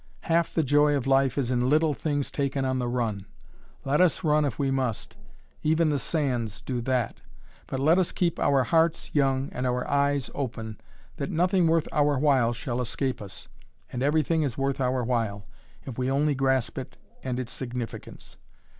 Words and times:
Half 0.21 0.55
the 0.55 0.63
joy 0.63 0.95
of 0.95 1.05
life 1.05 1.37
is 1.37 1.51
in 1.51 1.69
little 1.69 1.93
things 1.93 2.31
taken 2.31 2.65
on 2.65 2.79
the 2.79 2.87
run. 2.87 3.27
Let 3.85 4.01
us 4.01 4.23
run 4.23 4.45
if 4.45 4.57
we 4.57 4.71
must 4.71 5.15
even 5.61 5.91
the 5.91 5.99
sands 5.99 6.59
do 6.63 6.81
that 6.81 7.21
but 7.67 7.79
let 7.79 7.99
us 7.99 8.11
keep 8.11 8.39
our 8.39 8.63
hearts 8.63 9.13
young 9.13 9.49
and 9.51 9.67
our 9.67 9.87
eyes 9.87 10.31
open 10.33 10.81
that 11.17 11.29
nothing 11.29 11.67
worth 11.67 11.87
our 11.91 12.17
while 12.17 12.51
shall 12.51 12.81
escape 12.81 13.21
us. 13.21 13.47
And 13.93 14.01
everything 14.01 14.41
is 14.41 14.57
worth 14.57 14.81
our 14.81 15.03
while, 15.03 15.45
if 15.85 15.99
we 15.99 16.09
only 16.09 16.33
grasp 16.33 16.79
it 16.79 16.97
and 17.23 17.39
its 17.39 17.51
significance. 17.51 18.39